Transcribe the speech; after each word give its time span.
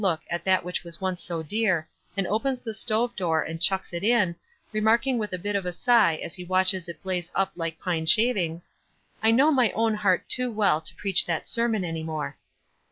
19 0.03 0.11
look 0.13 0.21
at 0.31 0.43
that 0.43 0.63
which 0.65 0.83
was 0.83 0.99
once 0.99 1.21
so 1.23 1.43
clear, 1.43 1.87
and 2.17 2.25
opens 2.25 2.59
the 2.59 2.73
stove 2.73 3.15
door 3.15 3.43
and 3.43 3.61
chucks 3.61 3.93
it 3.93 4.03
in, 4.03 4.35
remarking 4.71 5.19
with 5.19 5.31
a 5.31 5.37
bit 5.37 5.55
of 5.55 5.63
a 5.63 5.71
sigh 5.71 6.15
as 6.23 6.33
he 6.33 6.43
watches 6.43 6.89
it 6.89 6.99
blaze 7.03 7.29
up 7.35 7.51
like 7.55 7.79
pine 7.79 8.07
shavings, 8.07 8.71
"I 9.21 9.29
know 9.29 9.51
my 9.51 9.69
own 9.73 9.93
heart 9.93 10.27
too 10.27 10.49
well 10.51 10.81
to 10.81 10.95
preach 10.95 11.27
that 11.27 11.47
sermon 11.47 11.83
any 11.85 12.01
more." 12.01 12.37